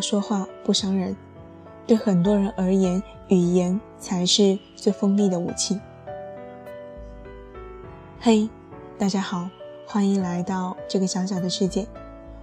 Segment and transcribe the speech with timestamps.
[0.00, 1.16] 说话不伤人？
[1.86, 5.80] 对很多人而言，语言才是最锋利的武器。
[8.20, 8.48] 嘿，
[8.98, 9.48] 大家好，
[9.86, 11.86] 欢迎来到这个小小的世界。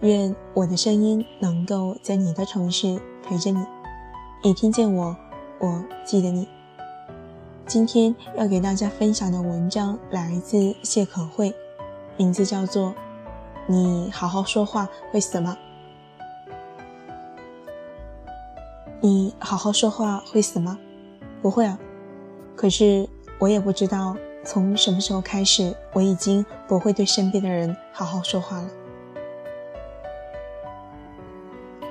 [0.00, 3.64] 愿我的声音能够在你的城市陪着你。
[4.42, 5.16] 你听见我，
[5.58, 6.46] 我记得你。
[7.66, 11.54] 今天要给大家分享的文章来自谢可慧，
[12.18, 12.90] 名字叫做
[13.66, 15.56] 《你好好说话会死吗》。
[19.04, 20.78] 你好好说话会死吗？
[21.42, 21.78] 不会啊。
[22.56, 23.06] 可是
[23.38, 28.68] 我也不知道从什么时候开始，我已经不会对身边的人好好说话了。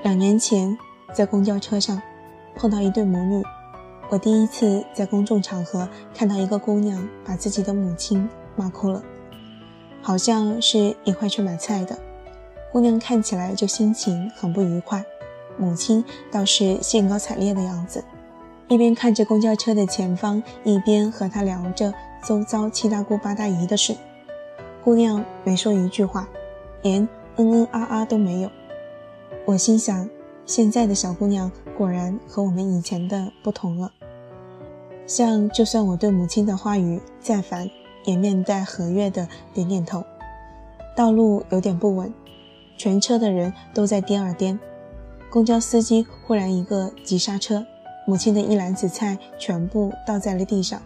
[0.02, 0.76] 两年前，
[1.14, 2.02] 在公交车上
[2.56, 3.44] 碰到一对母女，
[4.10, 9.04] 我第一次在公众场合看到一个姑娘把自己的母亲骂哭了，
[10.02, 11.96] 好像是一块去买菜的
[12.72, 15.06] 姑娘，看起来就心情很不愉快。
[15.58, 18.04] 母亲倒是兴高采烈的样子，
[18.68, 21.94] 一边看着公交车的前方，一边和他聊着
[22.26, 23.96] 周遭七大姑八大姨的事。
[24.84, 26.28] 姑娘没说一句话，
[26.82, 28.50] 连嗯嗯啊啊都没有。
[29.46, 30.10] 我心想，
[30.46, 33.92] 现在的小姑娘果然和我们以前的不同了。
[35.06, 37.70] 像就算我对母亲的话语再烦，
[38.06, 40.04] 也面带和悦的点点头。
[40.96, 42.14] 道路有点不稳，
[42.78, 44.60] 全车的人都在颠儿颠。
[45.34, 47.66] 公交司机忽然一个急刹车，
[48.06, 50.80] 母亲的一篮子菜全部倒在了地上，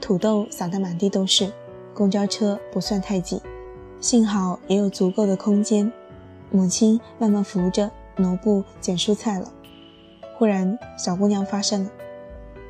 [0.00, 1.52] 土豆撒得满地都是。
[1.94, 3.40] 公交车不算太挤，
[4.00, 5.92] 幸好也有足够的空间。
[6.50, 9.52] 母亲慢慢扶着挪步捡蔬菜了。
[10.36, 11.90] 忽然，小姑娘发声了：“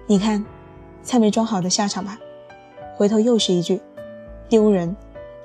[0.06, 0.44] 你看，
[1.02, 2.18] 菜没装好的下场吧？”
[2.94, 3.80] 回头又是一句
[4.50, 4.94] ：“丢人，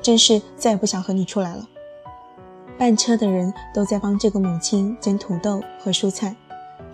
[0.01, 1.66] 真是再也不想和你出来了。”
[2.81, 6.36] 半车的人都在帮这个母亲捡土豆和蔬菜，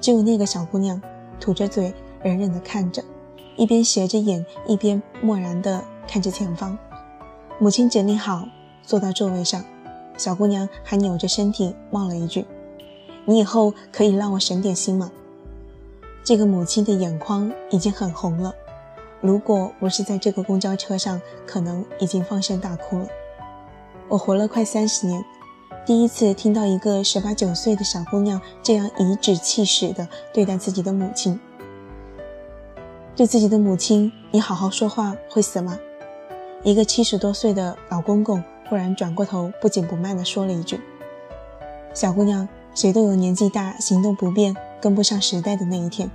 [0.02, 1.02] 只有那个小姑娘
[1.40, 3.02] 吐着嘴，忍忍地看着，
[3.56, 6.78] 一边斜着眼，一边漠然地看着前方。
[7.58, 8.46] 母亲整理好，
[8.84, 9.64] 坐到座位上，
[10.18, 12.46] 小姑娘还扭着身体冒了一句
[13.24, 15.10] ：“你以后可以让我省点心吗？”
[16.22, 18.54] 这个母亲的眼眶已经很红了，
[19.22, 23.08] 如果不是在这个公交车上，可能已经放声大哭了。
[24.10, 25.24] 我活了快三十年。
[25.88, 31.40] 第一次听到一个十八九岁的小姑娘这样颐指气使地对待自己的母亲，
[33.16, 35.80] 对自己的母亲，你好好说话会死吗？
[36.62, 40.78] 一个七十多岁的老公公忽然转过头，不紧不慢地说了一句
[41.96, 46.12] ：“小姑娘，谁都有年纪大、行动不便、跟不上时代的那一天。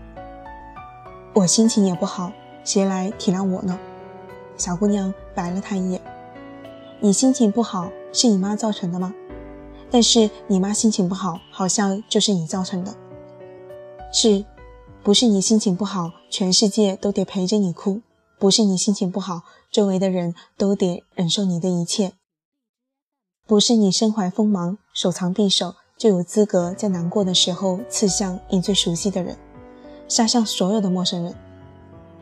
[1.33, 2.31] 我心情也不好，
[2.62, 3.78] 谁来体谅我呢？”
[4.59, 6.03] 小姑娘白了他一眼
[7.00, 9.15] ：“你心情不好是你妈造成的吗？”
[9.92, 12.94] 但是你妈心情不好，好像就是你造成的，
[14.10, 14.42] 是，
[15.03, 18.00] 不是你心情不好，全世界都得陪着你哭；
[18.38, 22.12] 不是你心情不好，周围的人都得忍受你的一切；
[23.47, 29.36] 不是你身怀锋芒，手藏匕首，就有资格在难过的时候刺向你最熟悉的人，
[30.09, 31.34] 杀向所有的陌生人。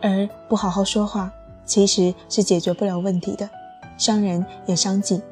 [0.03, 1.31] 而不好好说话，
[1.65, 3.49] 其实是解决不了问题的，
[3.97, 5.23] 伤人也伤己，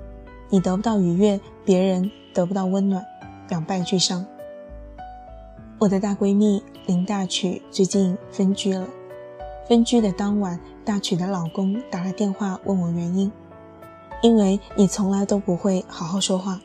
[0.50, 2.08] 你得不到愉悦，别人。
[2.34, 3.04] 得不到温暖，
[3.48, 4.24] 两败俱伤。
[5.78, 8.88] 我的大闺蜜林大曲最近分居了。
[9.68, 13.30] 分居的当晚，大曲的老公打了电话问我原因，
[14.22, 16.60] 因为你从来都不会好好说话。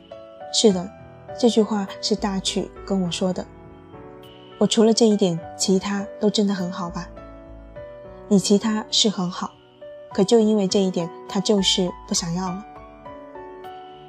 [0.54, 0.90] 是的，
[1.38, 3.46] 这句话是大曲跟我说的。
[4.58, 7.10] 我除了这一点，其他都真的很好吧？
[8.30, 9.52] 你其他是很好，
[10.14, 12.66] 可就因为这一点，他就是不想要了。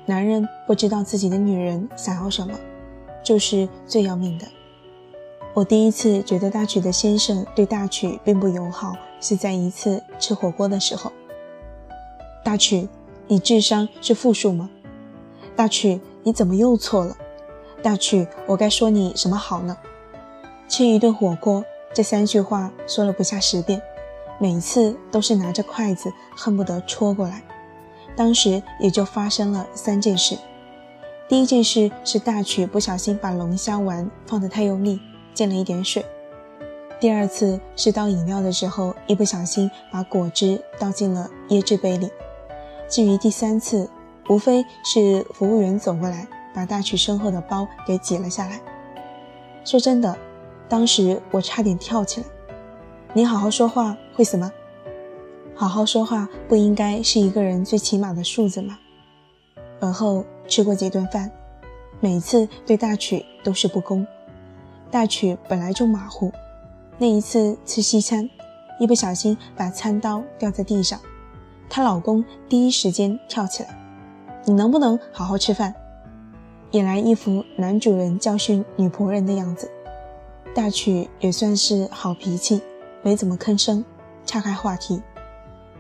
[0.07, 2.55] 男人不知道自己的女人想要什么，
[3.23, 4.47] 就是最要命的。
[5.55, 11.11] 我第一次觉得大曲的先生对大曲并不友好，是在一次吃火锅的时候。
[12.45, 12.89] 大曲，
[13.29, 14.69] 你智商是负数吗？
[15.57, 17.17] 大曲，你怎么又错了？
[17.83, 19.77] 大曲，我该说你什么好呢？
[20.69, 21.65] 吃一顿火锅，
[21.95, 23.81] 这三句话说了不下十遍，
[24.39, 27.43] 每一次都是拿着筷子恨不得戳过来。
[28.17, 30.37] 当时也就发生了三件事。
[31.29, 35.01] 第一件事是大曲不小心把龙虾丸放得太用力，
[35.33, 36.05] 溅了一点水。
[37.01, 42.11] 第二次是倒饮料的时候，一不小心把果汁倒进了椰汁杯里。
[42.89, 43.89] 至于第三次，
[44.29, 48.61] 无非是服务员走过来，把大曲身后的包给挤了下来。
[49.65, 50.17] 说真的，
[50.69, 52.27] 当时我差点跳起来。
[53.13, 54.53] 你好好说话会死吗？
[55.57, 58.79] 好好说话不应该是一个人最起码的素质吗？
[59.81, 61.31] 而后吃过几顿饭，
[62.01, 64.07] 每次对大曲都是不公。
[64.91, 66.33] 大曲本来就马虎，
[66.99, 68.29] 那一次吃西餐，
[68.81, 71.01] 一不小心把餐刀掉在地上，
[71.69, 73.69] 她老公第一时间跳起来
[74.45, 75.73] ：“你能不能好好吃饭？”
[76.73, 79.71] 引来一副男主人教训女仆人的样子。
[80.53, 82.61] 大曲也算是好脾气，
[83.03, 83.85] 没怎么吭声，
[84.27, 85.01] 岔开话题。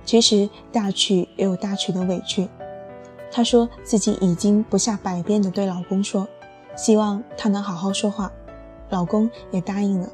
[0.04, 2.48] 其实大曲也有大曲的委屈，
[3.30, 6.26] 她说自己已经不下百遍的对老公说，
[6.76, 8.30] 希望他能好好说话，
[8.90, 10.08] 老公也答应了，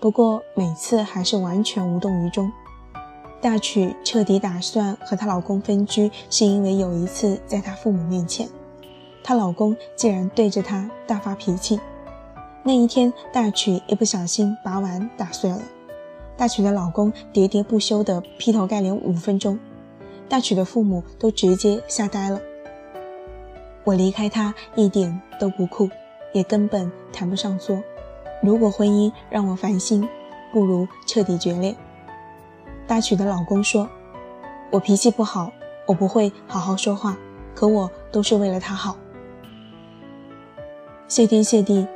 [0.00, 2.50] 不过每次还是完全无动于衷。
[3.40, 8.48] 大曲彻底打算和她老公分居，是因为有一次在她父母面前，
[9.24, 11.80] 她老公竟然对着她大发脾气。
[12.62, 15.60] 那一天，大曲一不小心把碗打碎了，
[16.42, 19.56] 大曲的老公喋喋不休地劈头盖脸五分钟，
[20.28, 22.40] 大曲的父母都直接吓呆了。
[23.84, 25.88] 我离开他一点都不酷，
[26.32, 27.80] 也根本谈不上作。
[28.42, 30.08] 如果婚姻让我烦心，
[30.52, 31.76] 不如彻底决裂。
[32.88, 33.88] 大曲的老公说
[34.72, 35.52] ：“我脾气不好，
[35.86, 37.16] 我不会好好说话，
[37.54, 38.96] 可我都是为了他好。”
[41.06, 41.86] 谢天谢地。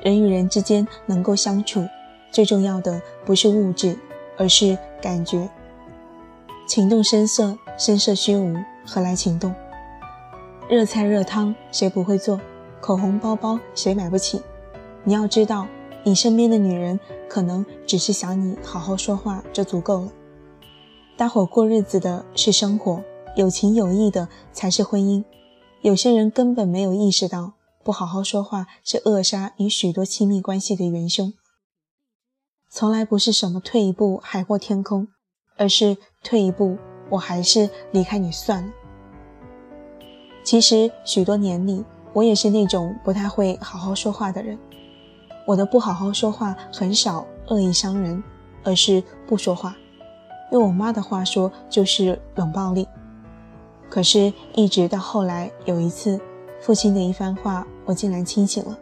[0.00, 1.84] 人与人之间能够相处，
[2.30, 3.98] 最重要的不是物质，
[4.36, 5.48] 而是感觉。
[6.66, 9.54] 情动声色，声色虚无，何来情动？
[10.68, 12.40] 热菜热汤谁不会做？
[12.80, 14.42] 口红包包谁买不起？
[15.04, 15.66] 你要知道，
[16.04, 20.12] 你身边的女人可能只是想你好好说话就足够了。
[21.16, 23.02] 搭伙过日子的是生活，
[23.36, 25.24] 有情有义的才是婚姻。
[25.82, 27.52] 有些人根本没有意识到。
[27.84, 31.32] 不好好说话是扼杀与许多亲密关系的元凶。
[32.68, 35.08] 从来不是什么退一步海阔天空，
[35.56, 36.76] 而是退一步，
[37.10, 38.72] 我还是离开你算了。
[40.42, 44.58] 其实许多年里，我也是那种不太会好好说话的人。
[45.46, 48.22] 我的不好好说话很少恶意伤人，
[48.62, 49.76] 而是不说话。
[50.52, 52.86] 用我妈的话说，就是冷暴力。
[53.88, 56.20] 可是，一直到后来有一次。
[56.58, 58.76] 父亲的一番话，我竟然清醒了。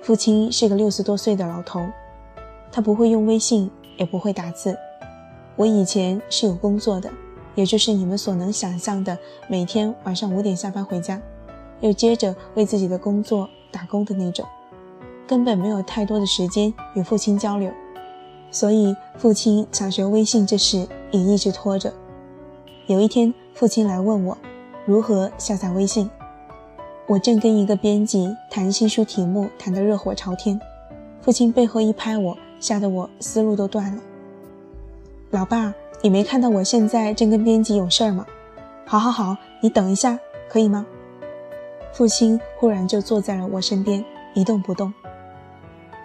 [0.00, 1.84] 父亲是个六十多岁的老头，
[2.70, 4.76] 他不会用微信，也不会打字。
[5.56, 7.10] 我以前是有工作的，
[7.54, 9.16] 也就是你们所能想象的，
[9.48, 11.20] 每天晚上五点下班回家，
[11.80, 14.44] 又接着为自己的工作打工的那种，
[15.26, 17.72] 根本没有太多的时间与父亲交流。
[18.50, 21.92] 所以，父亲想学微信这事也一直拖着。
[22.86, 24.38] 有一天，父亲来问我，
[24.84, 26.08] 如何下载微信。
[27.06, 30.60] 我正跟一个编辑谈新书题目，谈得热火朝天，
[31.20, 34.02] 父亲背后一拍我，吓得我思路都断了。
[35.30, 35.72] 老爸，
[36.02, 38.26] 你没看到我现在正跟编辑有事儿吗？
[38.86, 40.18] 好好好，你等一下，
[40.48, 40.86] 可以吗？
[41.92, 44.04] 父亲忽然就坐在了我身边，
[44.34, 44.92] 一动不动。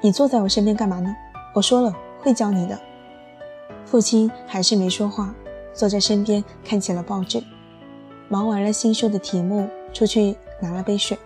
[0.01, 1.15] 你坐在我身边干嘛呢？
[1.53, 2.79] 我说了会教你的。
[3.85, 5.33] 父亲还是没说话，
[5.73, 7.43] 坐在身边看起了报纸，
[8.29, 10.35] 忙完了新书的题目，出去。
[10.63, 11.17] 拿了杯水，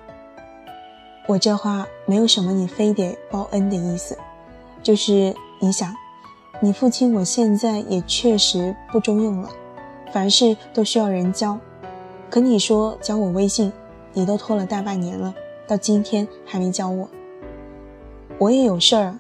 [1.28, 4.18] 我这话没有什么你非得报恩的意思，
[4.86, 5.96] 就是你想，
[6.60, 9.50] 你父亲我现在也确实不中用了，
[10.14, 11.58] 凡事都需要人教，
[12.30, 13.74] 可你说教我微信，
[14.14, 15.34] 你都拖了大半年了，
[15.66, 17.10] 到今天还没教我。
[18.38, 19.18] 我也有事儿，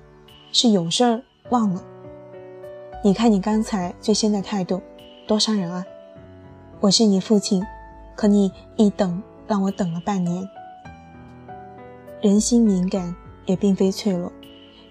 [0.51, 1.81] 是有事儿忘了。
[3.03, 4.79] 你看你刚才最先的态度，
[5.25, 5.83] 多伤人啊！
[6.79, 7.65] 我是你父亲，
[8.15, 9.19] 可你一等。
[9.47, 10.47] 让我等了半年。
[12.19, 14.31] 人心敏感，也并非脆弱。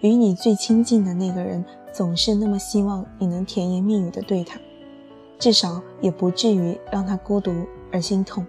[0.05, 4.61] 与你最亲近的那个人，总是那么希望你能甜言蜜语的对他，
[5.39, 7.51] 至少也不至于让他孤独
[7.91, 8.47] 而心痛。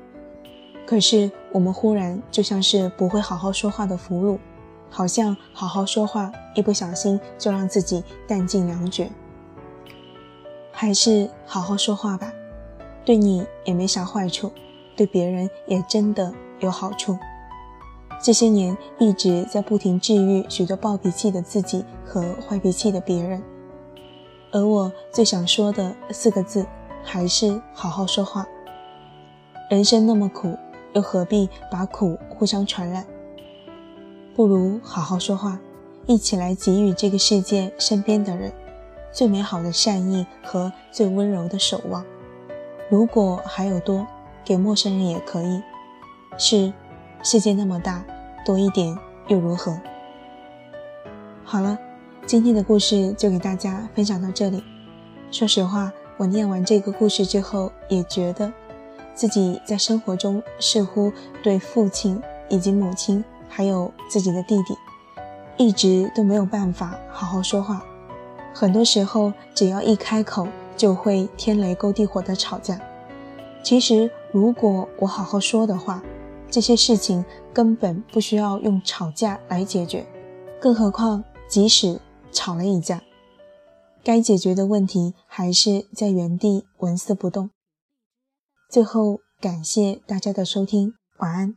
[0.85, 4.38] 可是我们忽然就像是不会好好说话的俘虏，
[4.89, 9.09] 好像好好说话一不小心就让自己弹尽粮绝。
[10.74, 12.33] 还是好好说话吧，
[13.05, 14.51] 对你也没啥坏处。
[14.97, 17.17] 对别人也真的有好处。
[18.22, 23.41] 这些年一直在不停治愈许多暴脾气的自己和坏脾气的别人，
[24.51, 26.65] 而我最想说的四个字
[27.03, 28.48] 还是好好说话。
[29.69, 30.57] 人生那么苦，
[30.93, 33.05] 又何必把苦互相传染？
[34.36, 35.60] 不如好好说话，
[36.05, 38.51] 一起来给予这个世界身边的人
[39.12, 42.03] 最美好的善意和最温柔的守望。
[42.89, 44.05] 如果还有多。
[44.48, 45.60] 给陌生人也可以，
[46.38, 46.72] 是，
[47.25, 48.05] 世界那么大，
[48.46, 48.96] 多一点
[49.29, 49.75] 又如何？
[51.44, 51.75] 好了，
[52.27, 54.63] 今天的故事就给大家分享到这里。
[55.32, 58.53] 说实话，我念完这个故事之后，也觉得
[59.15, 64.77] 自己在生活中似乎对父亲以及母亲还有自己的弟弟，
[65.58, 67.84] 一直都没有办法好好说话。
[68.53, 72.79] 很多时候，只要一开口，就会天雷勾地火的吵架。
[73.63, 76.03] 其实，如果我好好说的话，
[76.49, 77.23] 这些事情
[77.53, 80.05] 根本不需要用吵架来解决。
[80.61, 81.99] 更何况，即使
[82.31, 83.01] 吵了一架，
[84.03, 87.49] 该解决的问题还是在原地纹丝不动。
[88.69, 91.55] 最后，感谢大家的收听，晚安。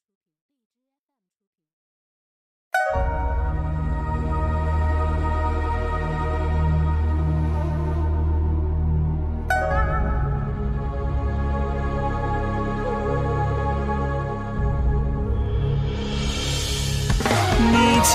[18.11, 18.15] 假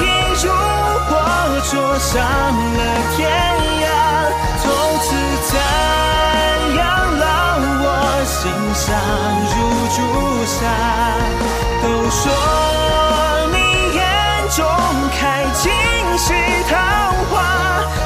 [0.00, 0.02] 意
[0.42, 0.44] 如
[1.06, 1.08] 火
[1.70, 2.80] 灼伤了
[3.16, 3.16] 天
[3.80, 3.86] 涯，
[4.60, 4.64] 从
[5.02, 5.06] 此
[5.46, 5.48] 残
[6.74, 6.78] 阳
[7.20, 7.22] 烙
[7.80, 7.86] 我
[8.26, 8.34] 心
[8.74, 8.84] 上
[9.52, 9.56] 如
[9.94, 9.96] 朱
[10.46, 10.58] 砂。
[11.80, 12.20] 都说
[13.52, 13.56] 你
[13.94, 13.98] 眼
[14.50, 14.58] 中
[15.16, 15.20] 开
[15.54, 15.62] 尽
[16.18, 16.26] 是
[16.68, 16.74] 桃
[17.30, 17.34] 花，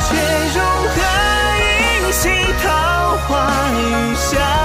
[0.07, 0.09] 却
[0.55, 0.57] 如
[0.93, 0.97] 何
[1.64, 2.23] 一袭
[2.62, 2.64] 桃
[3.26, 3.29] 花
[3.73, 4.60] 雨下？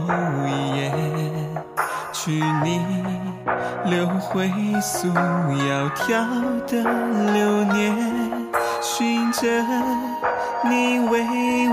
[0.00, 0.82] 眸一眼，
[2.12, 2.32] 去
[2.62, 2.80] 你
[3.84, 6.10] 留回素窈窕
[6.66, 6.72] 的
[7.32, 7.94] 流年，
[8.80, 9.40] 寻着
[10.64, 11.12] 你为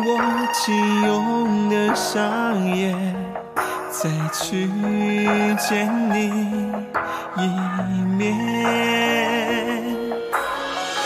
[0.04, 0.08] 我
[0.54, 3.16] 紧拥的双眼，
[3.90, 4.70] 再去
[5.58, 6.18] 见你
[7.38, 7.40] 一
[8.18, 8.20] 面，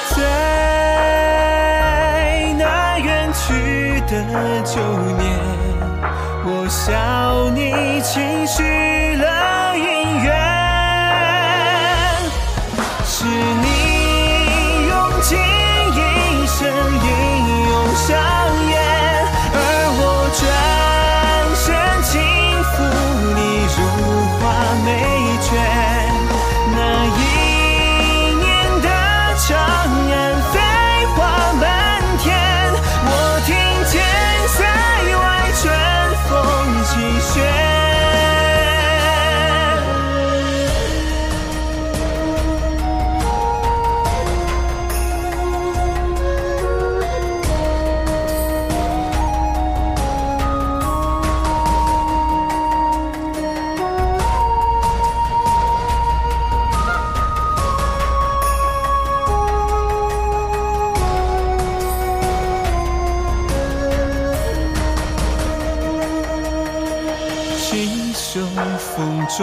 [0.09, 0.17] 在
[2.57, 4.13] 那远去的
[4.63, 4.81] 旧
[5.17, 5.64] 年。
[6.75, 10.33] 笑你轻许了姻缘，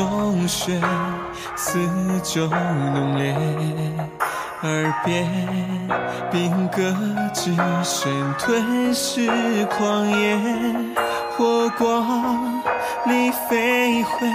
[0.03, 0.81] 中雪，
[1.55, 1.79] 四
[2.25, 3.37] 周浓烈，
[4.63, 5.25] 耳边
[6.29, 6.93] 兵戈
[7.33, 7.55] 之
[7.85, 9.31] 声吞噬
[9.67, 10.37] 狂野，
[11.37, 12.61] 火光
[13.07, 14.27] 里飞回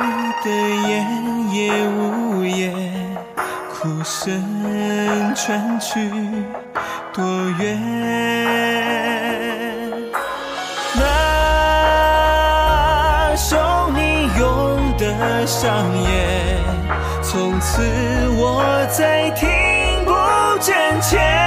[0.45, 0.49] 的
[0.87, 3.17] 烟也无言，
[3.73, 4.41] 哭声
[5.35, 6.09] 传去
[7.11, 7.25] 多
[7.59, 8.86] 远？
[15.45, 16.59] 上演，
[17.21, 17.81] 从此
[18.37, 19.47] 我再听
[20.05, 20.13] 不
[21.01, 21.46] 见。